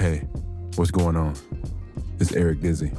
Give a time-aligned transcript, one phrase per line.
[0.00, 0.20] Hey,
[0.76, 1.34] what's going on?
[2.20, 2.90] It's Eric Dizzy.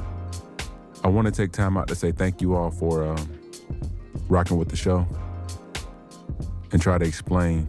[1.02, 3.40] I want to take time out to say thank you all for um,
[4.28, 5.04] rocking with the show
[6.70, 7.66] and try to explain,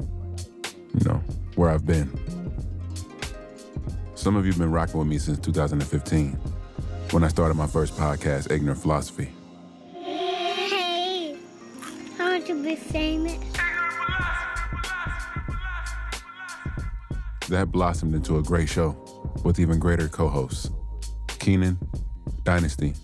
[0.94, 1.24] you know,
[1.56, 2.12] where I've been.
[4.14, 6.34] Some of you have been rocking with me since 2015
[7.10, 9.32] when I started my first podcast, Ignorant Philosophy.
[17.54, 18.98] That blossomed into a great show
[19.44, 20.72] with even greater co hosts
[21.38, 21.78] Keenan,
[22.42, 22.96] Dynasty,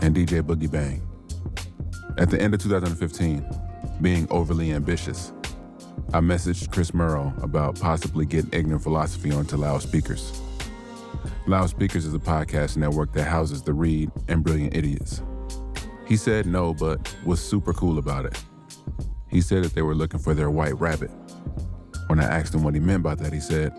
[0.00, 1.00] and DJ Boogie Bang.
[2.18, 3.46] At the end of 2015,
[4.00, 5.32] being overly ambitious,
[6.12, 10.42] I messaged Chris Morrow about possibly getting ignorant philosophy onto loudspeakers.
[11.46, 15.22] Loudspeakers is a podcast network that houses the read and brilliant idiots.
[16.04, 18.42] He said no, but was super cool about it.
[19.28, 21.12] He said that they were looking for their white rabbit.
[22.06, 23.72] When I asked him what he meant by that, he said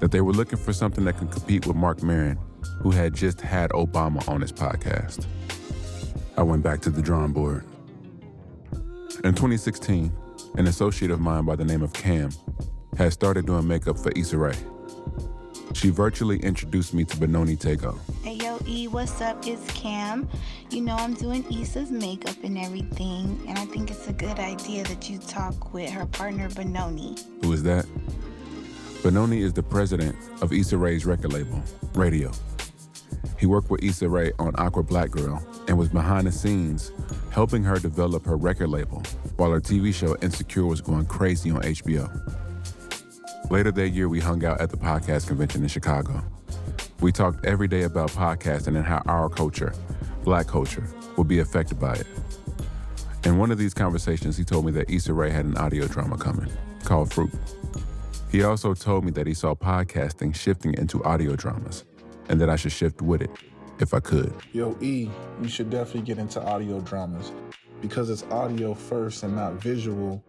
[0.00, 2.38] that they were looking for something that could compete with Marc Maron,
[2.80, 5.26] who had just had Obama on his podcast.
[6.36, 7.64] I went back to the drawing board.
[9.24, 10.12] In 2016,
[10.56, 12.30] an associate of mine by the name of Cam
[12.96, 14.54] had started doing makeup for Issa Rae.
[15.74, 17.98] She virtually introduced me to Benoni Tagoe.
[18.22, 18.37] Hey
[18.68, 19.46] E, what's up?
[19.46, 20.28] It's Cam.
[20.68, 24.84] You know I'm doing Issa's makeup and everything, and I think it's a good idea
[24.84, 27.16] that you talk with her partner Benoni.
[27.40, 27.86] Who is that?
[29.02, 31.62] Benoni is the president of Issa Rae's record label,
[31.94, 32.38] Raedio.
[33.38, 36.92] He worked with Issa Rae on Awkward Black Girl and was behind the scenes
[37.30, 39.02] helping her develop her record label
[39.38, 42.10] while her TV show Insecure was going crazy on HBO.
[43.50, 46.22] Later that year, we hung out at the podcast convention in Chicago.
[47.00, 49.72] We talked every day about podcasting and how our culture,
[50.24, 50.84] black culture,
[51.16, 52.06] would be affected by it.
[53.24, 56.18] In one of these conversations, he told me that Issa Rae had an audio drama
[56.18, 56.50] coming
[56.82, 57.30] called Fruit.
[58.32, 61.84] He also told me that he saw podcasting shifting into audio dramas
[62.28, 63.30] and that I should shift with it
[63.78, 64.34] if I could.
[64.52, 65.08] Yo, E,
[65.40, 67.30] you should definitely get into audio dramas.
[67.80, 70.24] Because it's audio first and not visual,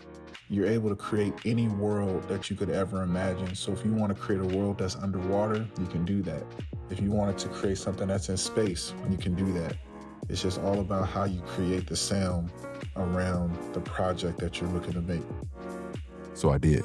[0.50, 3.54] you're able to create any world that you could ever imagine.
[3.54, 6.44] So if you want to create a world that's underwater, you can do that.
[6.90, 9.76] If you wanted to create something that's in space, you can do that.
[10.28, 12.52] It's just all about how you create the sound
[12.96, 15.22] around the project that you're looking to make.
[16.34, 16.84] So I did.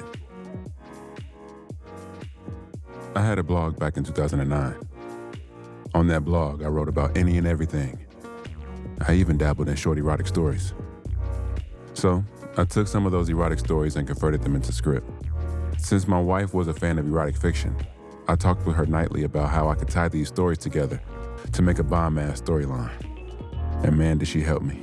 [3.15, 4.75] I had a blog back in 2009.
[5.95, 8.05] On that blog, I wrote about any and everything.
[9.07, 10.73] I even dabbled in short erotic stories.
[11.93, 12.23] So,
[12.57, 15.09] I took some of those erotic stories and converted them into script.
[15.77, 17.75] Since my wife was a fan of erotic fiction,
[18.29, 21.01] I talked with her nightly about how I could tie these stories together
[21.51, 22.91] to make a bomb ass storyline.
[23.83, 24.81] And man, did she help me.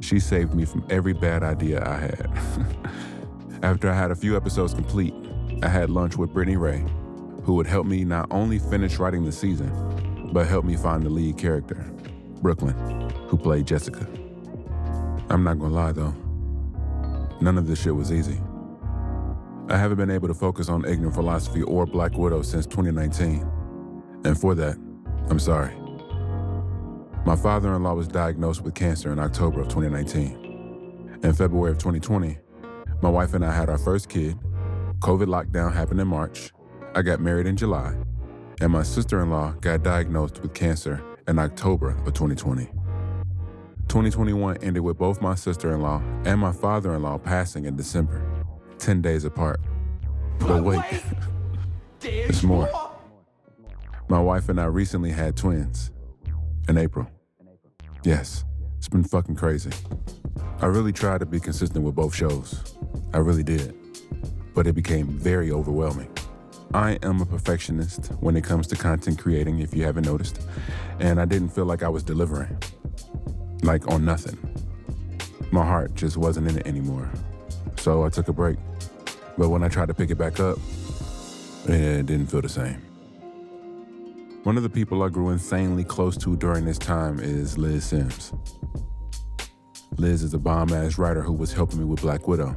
[0.00, 2.30] She saved me from every bad idea I had.
[3.62, 5.14] After I had a few episodes complete,
[5.62, 6.84] I had lunch with Brittany Ray,
[7.44, 9.70] who would help me not only finish writing the season,
[10.32, 11.88] but help me find the lead character,
[12.42, 12.74] Brooklyn,
[13.28, 14.06] who played Jessica.
[15.30, 16.14] I'm not gonna lie though,
[17.40, 18.40] none of this shit was easy.
[19.68, 23.50] I haven't been able to focus on ignorant philosophy or Black Widow since 2019.
[24.24, 24.76] And for that,
[25.28, 25.74] I'm sorry.
[27.24, 31.18] My father in law was diagnosed with cancer in October of 2019.
[31.24, 32.38] In February of 2020,
[33.02, 34.38] my wife and I had our first kid.
[35.00, 36.52] COVID lockdown happened in March.
[36.94, 37.94] I got married in July.
[38.60, 42.70] And my sister in law got diagnosed with cancer in October of 2020.
[43.88, 47.76] 2021 ended with both my sister in law and my father in law passing in
[47.76, 48.22] December,
[48.78, 49.60] 10 days apart.
[50.40, 50.82] But wait,
[52.00, 52.68] there's more.
[54.08, 55.90] My wife and I recently had twins
[56.68, 57.08] in April.
[58.04, 58.44] Yes,
[58.76, 59.70] it's been fucking crazy.
[60.60, 62.74] I really tried to be consistent with both shows.
[63.12, 63.74] I really did.
[64.54, 66.08] But it became very overwhelming.
[66.74, 70.40] I am a perfectionist when it comes to content creating, if you haven't noticed,
[70.98, 72.56] and I didn't feel like I was delivering.
[73.62, 74.38] Like on nothing.
[75.50, 77.10] My heart just wasn't in it anymore.
[77.76, 78.58] So I took a break.
[79.38, 80.58] But when I tried to pick it back up,
[81.66, 82.82] it didn't feel the same.
[84.44, 88.32] One of the people I grew insanely close to during this time is Liz Sims.
[89.96, 92.56] Liz is a bomb ass writer who was helping me with Black Widow.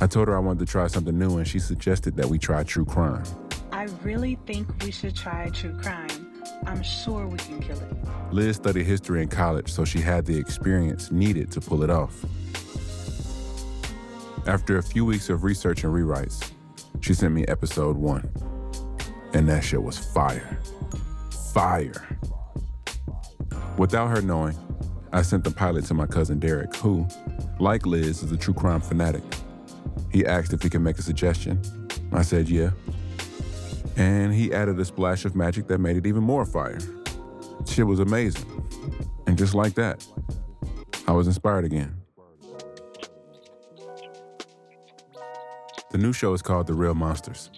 [0.00, 2.64] I told her I wanted to try something new, and she suggested that we try
[2.64, 3.24] true crime.
[3.72, 6.23] I really think we should try true crime.
[6.66, 7.92] I'm sure we can kill it.
[8.32, 12.24] Liz studied history in college, so she had the experience needed to pull it off.
[14.46, 16.50] After a few weeks of research and rewrites,
[17.00, 18.30] she sent me episode one.
[19.32, 20.58] And that shit was fire.
[21.52, 22.18] Fire.
[23.76, 24.56] Without her knowing,
[25.12, 27.06] I sent the pilot to my cousin Derek, who,
[27.58, 29.22] like Liz, is a true crime fanatic.
[30.10, 31.60] He asked if he could make a suggestion.
[32.12, 32.70] I said yeah.
[33.96, 36.78] And he added a splash of magic that made it even more fire.
[37.66, 38.44] Shit was amazing.
[39.26, 40.06] And just like that,
[41.06, 41.94] I was inspired again.
[45.90, 47.50] The new show is called The Real Monsters,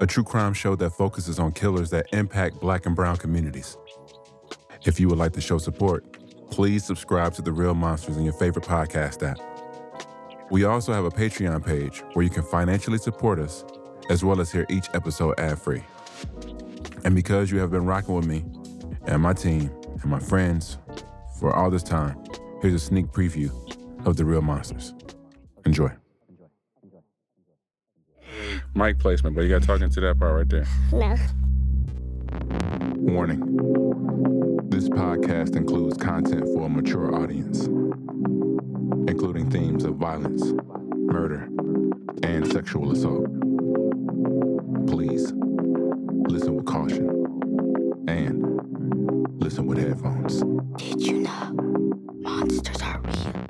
[0.00, 3.76] a true crime show that focuses on killers that impact black and brown communities.
[4.84, 8.34] If you would like to show support, please subscribe to The Real Monsters in your
[8.34, 9.38] favorite podcast app.
[10.50, 13.64] We also have a Patreon page where you can financially support us,
[14.12, 15.82] as well as hear each episode ad free.
[17.04, 18.44] And because you have been rocking with me
[19.06, 19.70] and my team
[20.02, 20.76] and my friends
[21.40, 22.22] for all this time,
[22.60, 23.50] here's a sneak preview
[24.06, 24.92] of The Real Monsters.
[25.64, 25.90] Enjoy.
[28.74, 30.66] Mic placement, but you got talking to that part right there.
[30.92, 31.16] No.
[32.96, 33.40] Warning
[34.68, 37.64] This podcast includes content for a mature audience,
[39.08, 40.52] including themes of violence,
[40.96, 41.48] murder,
[42.22, 43.41] and sexual assault.
[44.86, 45.32] Please
[46.28, 47.08] listen with caution
[48.08, 50.42] and listen with headphones.
[50.76, 51.52] Did you know
[52.20, 53.46] monsters are real?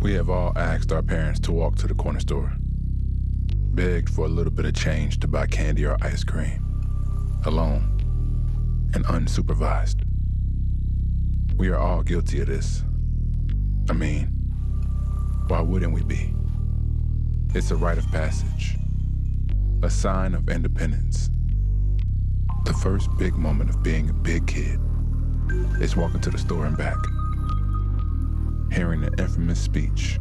[0.00, 2.52] We have all asked our parents to walk to the corner store,
[3.74, 6.64] begged for a little bit of change to buy candy or ice cream,
[7.44, 7.94] alone
[8.94, 10.07] and unsupervised.
[11.58, 12.84] We are all guilty of this.
[13.90, 14.26] I mean,
[15.48, 16.32] why wouldn't we be?
[17.54, 18.76] It's a rite of passage,
[19.82, 21.30] a sign of independence.
[22.64, 24.78] The first big moment of being a big kid
[25.80, 26.96] is walking to the store and back
[28.72, 30.20] hearing the infamous speech.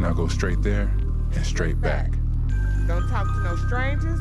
[0.00, 0.92] Now go straight there
[1.34, 2.10] and straight back.
[2.86, 4.20] Don't talk to no strangers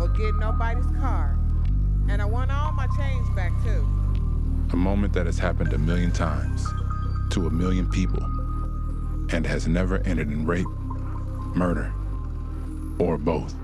[0.00, 1.38] or get nobody's car.
[2.08, 4.03] And I want all my change back too.
[4.74, 6.66] A moment that has happened a million times
[7.30, 8.20] to a million people
[9.30, 10.66] and has never ended in rape,
[11.54, 11.92] murder,
[12.98, 13.54] or both.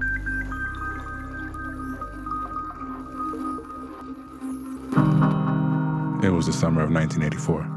[6.22, 7.68] It was the summer of 1984.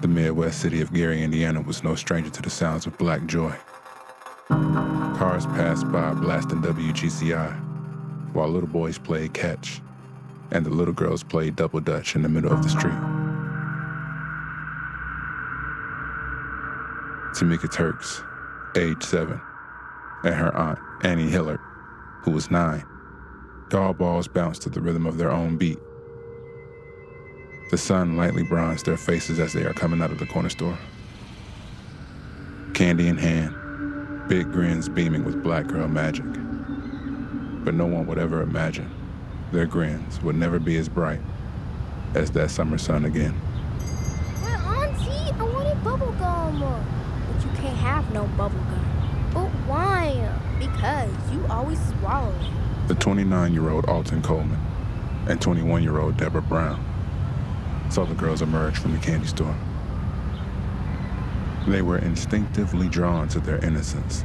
[0.00, 3.56] The Midwest city of Gary, Indiana was no stranger to the sounds of black joy.
[4.48, 9.82] Cars passed by blasting WGCI, while little boys played catch,
[10.52, 12.92] and the little girls played double dutch in the middle of the street.
[17.34, 18.22] Tamika Turks,
[18.76, 19.40] age seven,
[20.24, 21.58] and her aunt, Annie Hillard,
[22.20, 22.84] who was nine,
[23.70, 25.78] doll balls bounced to the rhythm of their own beat.
[27.70, 30.78] The sun lightly bronzed their faces as they are coming out of the corner store.
[32.74, 36.26] Candy in hand, big grins beaming with black girl magic.
[37.64, 38.90] But no one would ever imagine
[39.52, 41.20] their grins would never be as bright
[42.14, 43.38] as that summer sun again.
[44.40, 46.60] My auntie, I wanted bubble gum.
[46.60, 49.30] But you can't have no bubble gum.
[49.34, 50.38] But why?
[50.58, 52.88] Because you always swallow it.
[52.88, 54.60] The 29 year old Alton Coleman
[55.28, 56.84] and 21 year old Deborah Brown
[57.90, 59.54] saw the girls emerge from the candy store.
[61.68, 64.24] They were instinctively drawn to their innocence,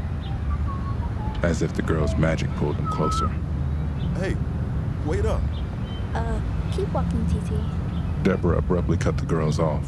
[1.44, 3.28] as if the girls' magic pulled them closer.
[4.16, 4.36] Hey,
[5.08, 5.42] wait up.
[6.14, 6.40] Uh,
[6.74, 8.24] keep walking, TT.
[8.24, 9.86] Deborah abruptly cut the girls off,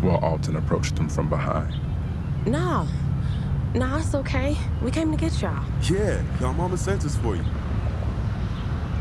[0.00, 1.74] while Alton approached them from behind.
[2.46, 2.86] No.
[3.74, 4.56] No, it's okay.
[4.82, 5.64] We came to get y'all.
[5.82, 7.44] Yeah, y'all mama sent us for you.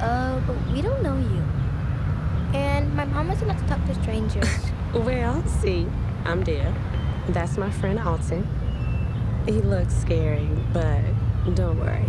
[0.01, 1.43] Uh, but we don't know you.
[2.57, 4.47] And my mom doesn't to talk to strangers.
[4.93, 5.87] Well, see,
[6.23, 6.71] I'm Deb.
[7.29, 8.47] That's my friend Alton.
[9.47, 11.01] He looks scary, but
[11.55, 12.05] don't worry.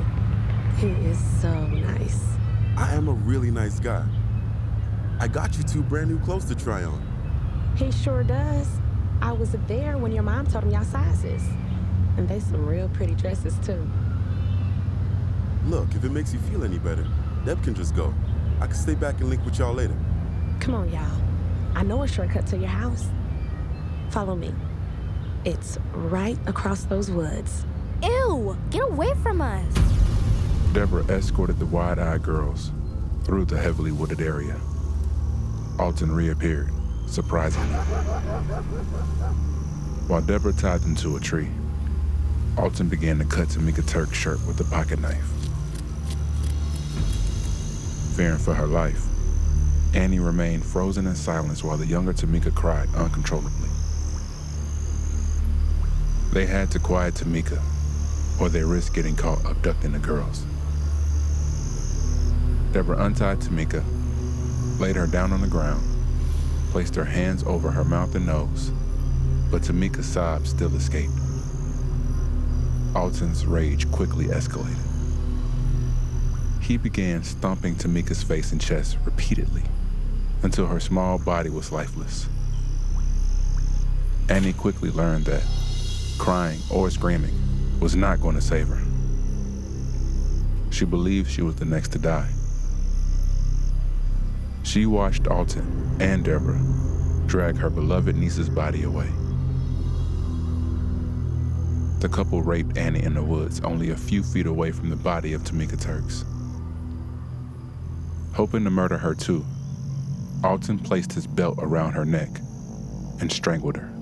[0.76, 2.33] He is so nice.
[2.76, 4.04] I am a really nice guy.
[5.20, 7.00] I got you two brand new clothes to try on.
[7.76, 8.68] He sure does.
[9.22, 11.42] I was there when your mom told him y'all sizes.
[12.16, 13.88] And they some real pretty dresses, too.
[15.66, 17.06] Look, if it makes you feel any better,
[17.44, 18.12] Deb can just go.
[18.60, 19.96] I can stay back and link with y'all later.
[20.60, 21.22] Come on, y'all.
[21.74, 23.06] I know a shortcut to your house.
[24.10, 24.52] Follow me.
[25.44, 27.64] It's right across those woods.
[28.02, 28.56] Ew!
[28.70, 29.93] Get away from us!
[30.74, 32.72] Deborah escorted the wide eyed girls
[33.22, 34.60] through the heavily wooded area,
[35.78, 36.72] Alton reappeared,
[37.06, 37.78] surprisingly.
[40.08, 41.48] While Deborah tied them to a tree,
[42.58, 45.24] Alton began to cut Tamika Turk's shirt with a pocket knife.
[48.16, 49.06] Fearing for her life,
[49.94, 53.68] Annie remained frozen in silence while the younger Tamika cried uncontrollably.
[56.32, 57.62] They had to quiet Tamika,
[58.40, 60.44] or they risked getting caught abducting the girls.
[62.74, 63.84] Deborah untied Tamika,
[64.80, 65.80] laid her down on the ground,
[66.72, 68.72] placed her hands over her mouth and nose,
[69.48, 71.12] but Tamika's sobs still escaped.
[72.96, 74.76] Alton's rage quickly escalated.
[76.60, 79.62] He began stomping Tamika's face and chest repeatedly
[80.42, 82.26] until her small body was lifeless.
[84.28, 85.44] Annie quickly learned that
[86.18, 87.34] crying or screaming
[87.78, 88.82] was not going to save her.
[90.72, 92.30] She believed she was the next to die.
[94.74, 96.60] She watched Alton and Deborah
[97.26, 99.08] drag her beloved niece's body away.
[102.00, 105.32] The couple raped Annie in the woods, only a few feet away from the body
[105.32, 106.24] of Tamika Turks.
[108.32, 109.46] Hoping to murder her too,
[110.42, 112.30] Alton placed his belt around her neck
[113.20, 113.92] and strangled her.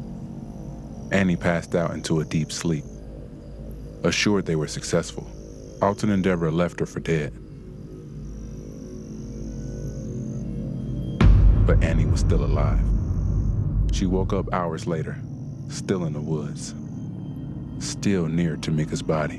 [1.12, 2.84] Annie passed out into a deep sleep.
[4.04, 5.30] Assured they were successful,
[5.82, 7.38] Alton and Deborah left her for dead.
[11.66, 12.80] But Annie was still alive.
[13.92, 15.20] She woke up hours later,
[15.68, 16.74] still in the woods
[17.82, 19.38] still near Tamika's body.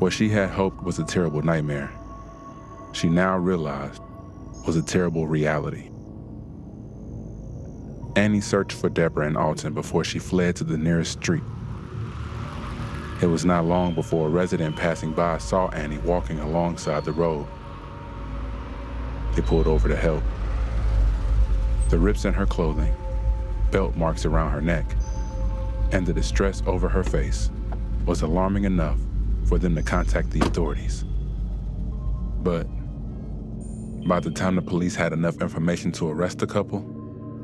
[0.00, 1.92] What she had hoped was a terrible nightmare,
[2.92, 4.02] she now realized
[4.66, 5.90] was a terrible reality.
[8.16, 11.42] Annie searched for Deborah and Alton before she fled to the nearest street.
[13.20, 17.46] It was not long before a resident passing by saw Annie walking alongside the road.
[19.34, 20.22] They pulled over to help.
[21.88, 22.94] The rips in her clothing,
[23.70, 24.96] belt marks around her neck,
[25.92, 27.50] and the distress over her face
[28.06, 28.98] was alarming enough
[29.46, 31.04] for them to contact the authorities.
[32.42, 32.66] But
[34.06, 36.84] by the time the police had enough information to arrest the couple,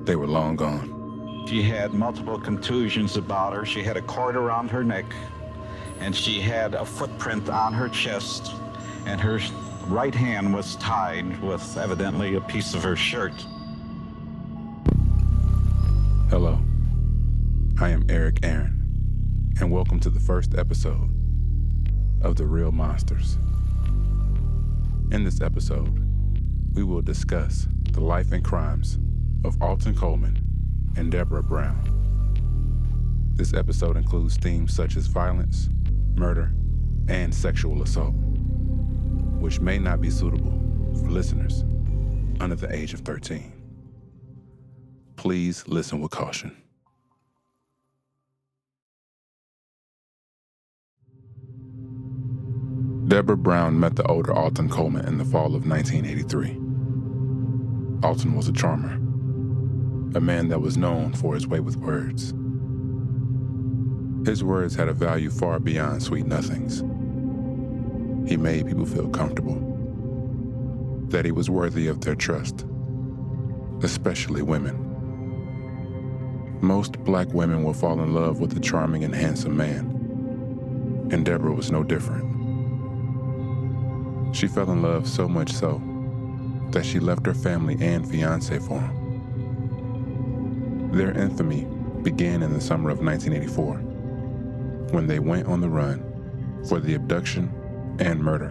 [0.04, 1.46] they were long gone.
[1.48, 3.64] She had multiple contusions about her.
[3.64, 5.06] She had a cord around her neck,
[6.00, 8.52] and she had a footprint on her chest,
[9.06, 9.40] and her
[9.90, 13.34] right hand was tied with evidently a piece of her shirt.
[16.28, 16.60] Hello.
[17.80, 21.10] I am Eric Aaron, and welcome to the first episode
[22.22, 23.36] of The Real Monsters.
[25.10, 26.06] In this episode,
[26.72, 28.96] we will discuss the life and crimes
[29.44, 30.38] of Alton Coleman
[30.96, 33.32] and Deborah Brown.
[33.34, 35.68] This episode includes themes such as violence,
[36.14, 36.52] murder,
[37.08, 38.14] and sexual assault,
[39.40, 40.52] which may not be suitable
[40.94, 41.64] for listeners
[42.40, 43.52] under the age of 13.
[45.16, 46.56] Please listen with caution.
[53.08, 56.58] Deborah Brown met the older Alton Coleman in the fall of 1983.
[58.06, 58.94] Alton was a charmer,
[60.16, 62.34] a man that was known for his way with words.
[64.26, 66.84] His words had a value far beyond sweet nothings.
[68.26, 69.58] He made people feel comfortable,
[71.08, 72.66] that he was worthy of their trust,
[73.82, 74.86] especially women.
[76.60, 81.54] Most black women will fall in love with a charming and handsome man, and Deborah
[81.54, 82.26] was no different.
[84.36, 85.82] She fell in love so much so
[86.70, 88.96] that she left her family and fiance for him.
[90.92, 91.66] Their infamy
[92.02, 93.76] began in the summer of 1984
[94.92, 96.04] when they went on the run
[96.68, 97.52] for the abduction
[98.00, 98.50] and murder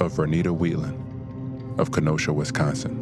[0.00, 1.00] of Vernita Wheatland
[1.78, 3.00] of Kenosha, Wisconsin.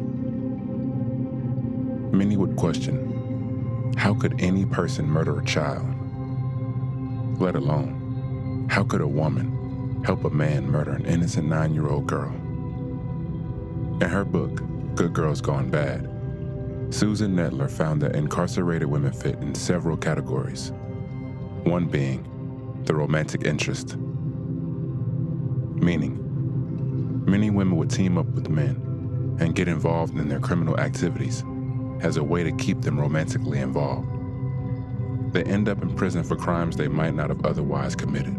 [2.13, 5.87] Many would question how could any person murder a child?
[7.41, 12.07] Let alone, how could a woman help a man murder an innocent nine year old
[12.07, 12.33] girl.
[14.01, 14.63] In her book,
[14.95, 16.09] Good Girls Gone Bad,
[16.91, 20.73] Susan Nettler found that incarcerated women fit in several categories,
[21.65, 22.29] one being
[22.85, 23.97] the romantic interest.
[25.83, 31.43] Meaning, many women would team up with men and get involved in their criminal activities
[32.01, 34.09] as a way to keep them romantically involved.
[35.33, 38.37] They end up in prison for crimes they might not have otherwise committed.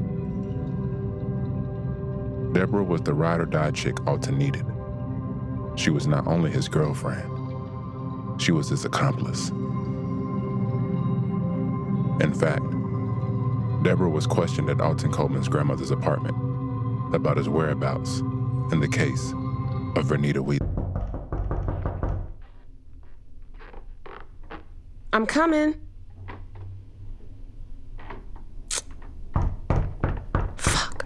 [2.54, 4.66] Deborah was the ride or die chick Alton needed.
[5.76, 9.50] She was not only his girlfriend, she was his accomplice.
[12.22, 12.64] In fact,
[13.84, 16.53] Deborah was questioned at Alton Coleman's grandmother's apartment
[17.14, 18.20] about his whereabouts
[18.72, 19.32] in the case
[19.96, 20.62] of Vernita Wheat.
[25.14, 25.76] I'm coming.
[30.56, 31.06] Fuck.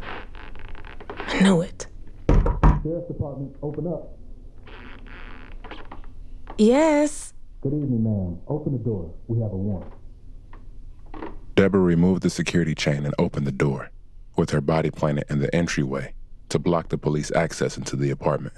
[1.28, 1.88] I knew it.
[2.30, 4.18] Sheriff's Department, open up.
[6.58, 7.34] Yes.
[7.62, 8.40] Good evening, ma'am.
[8.48, 9.14] Open the door.
[9.28, 9.92] We have a warrant.
[11.56, 13.92] Deborah removed the security chain and opened the door,
[14.38, 16.14] with her body planted in the entryway
[16.50, 18.56] to block the police access into the apartment.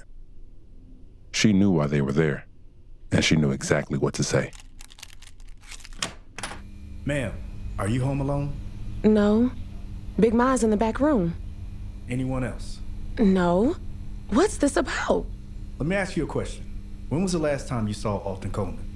[1.32, 2.46] She knew why they were there,
[3.10, 4.52] and she knew exactly what to say.
[7.04, 7.32] Ma'am,
[7.78, 8.54] are you home alone?
[9.02, 9.50] No.
[10.18, 11.34] Big Ma's in the back room.
[12.08, 12.78] Anyone else?
[13.18, 13.76] No.
[14.28, 15.26] What's this about?
[15.78, 16.66] Let me ask you a question.
[17.08, 18.86] When was the last time you saw Alton Coleman?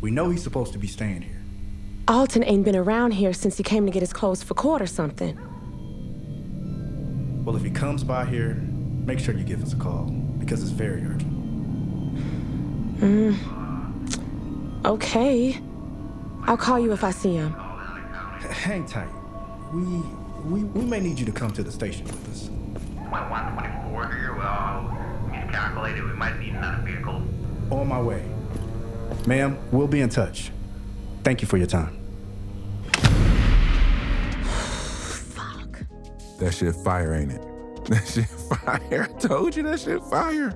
[0.00, 1.40] We know he's supposed to be staying here.
[2.08, 4.86] Alton ain't been around here since he came to get his clothes for court or
[4.86, 5.38] something.
[7.44, 8.54] Well, if he comes by here,
[9.04, 10.04] make sure you give us a call
[10.38, 11.32] because it's very urgent.
[13.00, 14.84] Mm.
[14.84, 15.58] Okay.
[16.44, 17.52] I'll call you if I see him.
[17.52, 19.08] Hang tight.
[19.72, 19.82] We
[20.44, 22.48] we we may need you to come to the station with us.
[23.10, 24.34] 124 here.
[24.34, 27.22] Well, we calculated we might need another vehicle.
[27.70, 28.24] On my way.
[29.26, 30.50] Ma'am, we'll be in touch.
[31.22, 32.01] Thank you for your time.
[36.38, 37.44] That shit fire, ain't it?
[37.88, 39.08] That shit fire.
[39.10, 40.54] I told you that shit fire.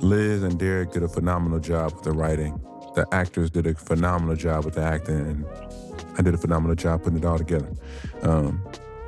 [0.00, 2.60] Liz and Derek did a phenomenal job with the writing.
[2.94, 5.46] The actors did a phenomenal job with the acting, and
[6.18, 7.70] I did a phenomenal job putting it all together.
[8.22, 8.62] Um,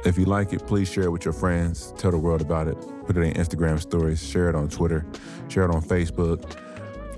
[0.04, 1.92] if you like it, please share it with your friends.
[1.98, 2.78] Tell the world about it.
[3.06, 4.22] Put it in Instagram stories.
[4.26, 5.04] Share it on Twitter.
[5.48, 6.56] Share it on Facebook.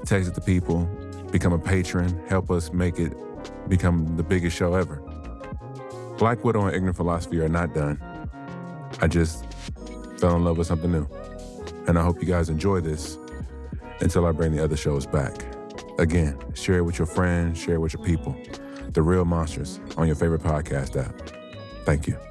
[0.05, 0.87] Text it to people.
[1.31, 2.21] Become a patron.
[2.29, 3.13] Help us make it
[3.69, 4.97] become the biggest show ever.
[6.19, 8.01] Black Widow and Ignorant Philosophy are not done.
[9.01, 9.45] I just
[10.19, 11.07] fell in love with something new.
[11.87, 13.19] And I hope you guys enjoy this
[14.01, 15.35] until I bring the other shows back.
[15.99, 18.37] Again, share it with your friends, share it with your people.
[18.93, 21.15] The Real Monsters on your favorite podcast app.
[21.85, 22.30] Thank you.